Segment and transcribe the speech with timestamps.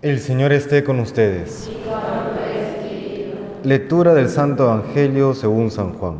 [0.00, 1.68] El Señor esté con ustedes.
[3.64, 6.18] Lectura del Santo Evangelio según San Juan.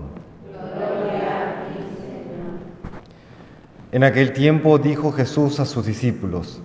[3.93, 6.61] En aquel tiempo dijo Jesús a sus discípulos,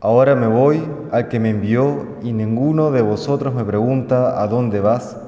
[0.00, 0.82] Ahora me voy
[1.12, 5.18] al que me envió y ninguno de vosotros me pregunta a dónde vas,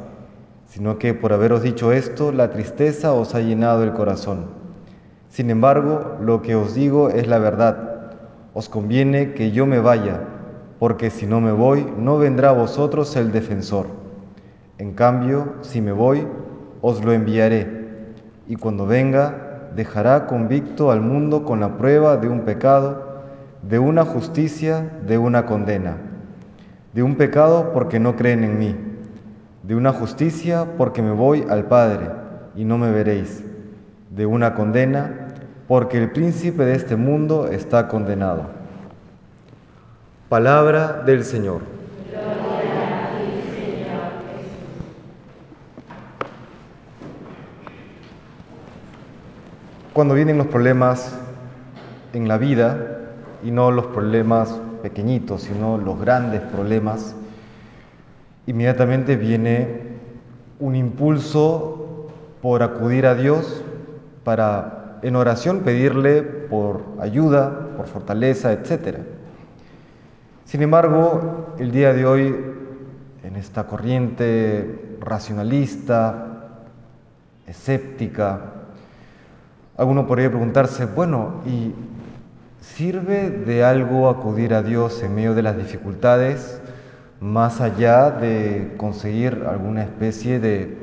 [0.69, 4.47] sino que por haberos dicho esto, la tristeza os ha llenado el corazón.
[5.29, 8.15] Sin embargo, lo que os digo es la verdad.
[8.55, 10.23] Os conviene que yo me vaya,
[10.81, 13.87] porque si no me voy, no vendrá a vosotros el defensor.
[14.79, 16.27] En cambio, si me voy,
[16.81, 18.15] os lo enviaré.
[18.49, 23.21] Y cuando venga, dejará convicto al mundo con la prueba de un pecado,
[23.61, 25.99] de una justicia, de una condena.
[26.95, 28.75] De un pecado porque no creen en mí.
[29.63, 32.09] De una justicia porque me voy al Padre
[32.57, 33.45] y no me veréis.
[34.09, 35.29] De una condena
[35.69, 38.60] porque el príncipe de este mundo está condenado.
[40.31, 41.63] Palabra del Señor.
[49.93, 51.19] Cuando vienen los problemas
[52.13, 53.01] en la vida,
[53.43, 57.17] y no los problemas pequeñitos, sino los grandes problemas,
[58.47, 59.97] inmediatamente viene
[60.61, 62.07] un impulso
[62.41, 63.65] por acudir a Dios
[64.23, 68.99] para en oración pedirle por ayuda, por fortaleza, etc.
[70.51, 72.35] Sin embargo, el día de hoy,
[73.23, 76.57] en esta corriente racionalista,
[77.47, 78.41] escéptica,
[79.77, 81.73] alguno podría preguntarse, bueno, ¿y
[82.61, 86.61] sirve de algo acudir a Dios en medio de las dificultades,
[87.21, 90.77] más allá de conseguir alguna especie de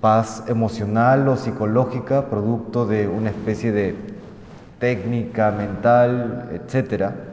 [0.00, 3.96] paz emocional o psicológica, producto de una especie de
[4.78, 7.27] técnica mental, etcétera?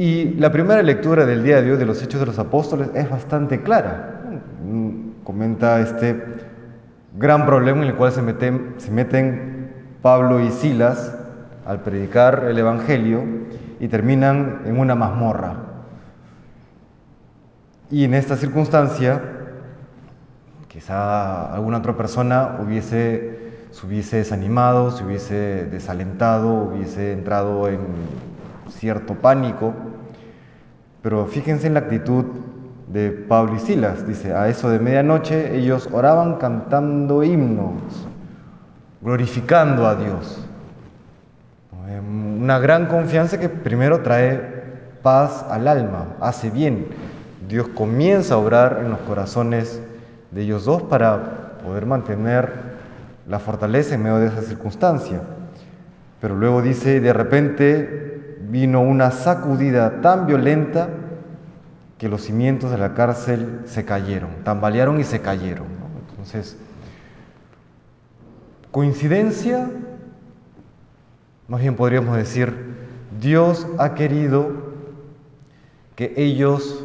[0.00, 3.10] Y la primera lectura del día de hoy de los Hechos de los Apóstoles es
[3.10, 4.22] bastante clara.
[5.24, 6.24] Comenta este
[7.18, 11.14] gran problema en el cual se meten, se meten Pablo y Silas
[11.66, 13.22] al predicar el Evangelio
[13.78, 15.56] y terminan en una mazmorra.
[17.90, 19.20] Y en esta circunstancia,
[20.68, 27.80] quizá alguna otra persona hubiese, se hubiese desanimado, se hubiese desalentado, hubiese entrado en
[28.68, 29.72] cierto pánico,
[31.02, 32.24] pero fíjense en la actitud
[32.88, 34.06] de Pablo y Silas.
[34.06, 38.06] Dice, a eso de medianoche ellos oraban cantando himnos,
[39.00, 40.46] glorificando a Dios.
[42.40, 44.62] Una gran confianza que primero trae
[45.02, 46.86] paz al alma, hace bien.
[47.48, 49.82] Dios comienza a obrar en los corazones
[50.30, 52.52] de ellos dos para poder mantener
[53.28, 55.20] la fortaleza en medio de esa circunstancia.
[56.20, 58.09] Pero luego dice, de repente
[58.50, 60.88] vino una sacudida tan violenta
[61.98, 65.66] que los cimientos de la cárcel se cayeron, tambalearon y se cayeron.
[66.10, 66.56] Entonces,
[68.70, 69.70] coincidencia,
[71.46, 72.54] más bien podríamos decir,
[73.20, 74.50] Dios ha querido
[75.94, 76.84] que ellos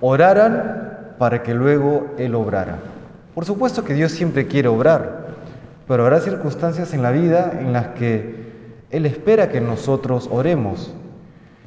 [0.00, 2.78] oraran para que luego Él obrara.
[3.34, 5.26] Por supuesto que Dios siempre quiere obrar,
[5.86, 8.52] pero habrá circunstancias en la vida en las que
[8.90, 10.94] Él espera que nosotros oremos.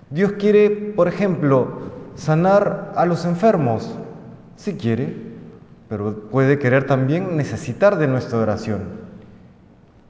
[0.09, 1.67] Dios quiere, por ejemplo,
[2.15, 3.93] sanar a los enfermos,
[4.55, 5.15] si quiere,
[5.89, 8.81] pero puede querer también necesitar de nuestra oración.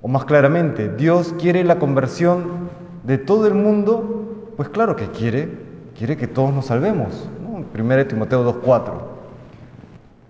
[0.02, 2.70] O más claramente, Dios quiere la conversión
[3.04, 5.50] de todo el mundo, pues claro que quiere,
[5.98, 7.28] quiere que todos nos salvemos.
[7.42, 7.66] ¿no?
[7.74, 8.92] 1 Timoteo 2.4.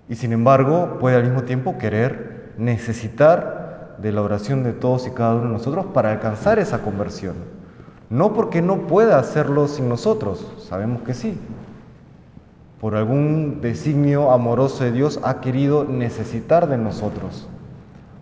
[0.10, 5.12] Y sin embargo, puede al mismo tiempo querer necesitar de la oración de todos y
[5.12, 7.36] cada uno de nosotros para alcanzar esa conversión.
[8.10, 11.38] No porque no pueda hacerlo sin nosotros, sabemos que sí,
[12.80, 17.48] por algún designio amoroso de Dios, ha querido necesitar de nosotros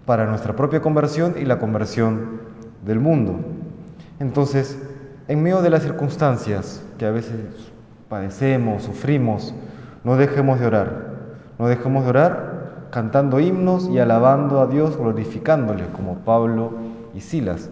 [0.06, 2.42] para nuestra propia conversión y la conversión
[2.86, 3.36] del mundo.
[4.20, 4.80] Entonces,
[5.28, 7.36] en medio de las circunstancias que a veces
[8.08, 9.54] padecemos, sufrimos,
[10.04, 11.16] no dejemos de orar.
[11.58, 16.72] No dejemos de orar cantando himnos y alabando a Dios, glorificándole, como Pablo
[17.14, 17.70] y Silas,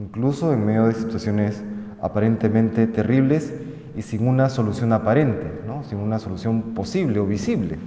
[0.00, 1.62] incluso en medio de situaciones
[2.00, 3.52] aparentemente terribles
[3.94, 5.84] y sin una solución aparente, ¿no?
[5.84, 7.78] sin una solución posible o visible.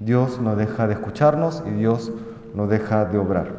[0.00, 2.12] Dios no deja de escucharnos y Dios
[2.54, 3.54] no deja de obrar.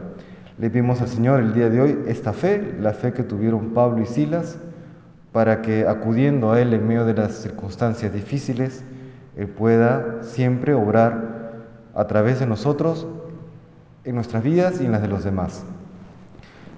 [0.59, 4.03] Le pedimos al Señor el día de hoy esta fe, la fe que tuvieron Pablo
[4.03, 4.59] y Silas,
[5.31, 8.83] para que acudiendo a Él en medio de las circunstancias difíciles,
[9.35, 11.53] Él pueda siempre obrar
[11.95, 13.07] a través de nosotros
[14.03, 15.63] en nuestras vidas y en las de los demás.